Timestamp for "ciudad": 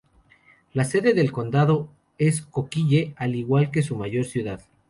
4.25-4.63